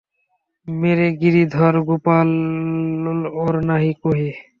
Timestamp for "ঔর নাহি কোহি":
3.41-4.29